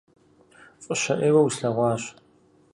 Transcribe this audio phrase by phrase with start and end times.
[0.83, 2.03] ФӀыщэ Ӏейуэ услъэгъуащ…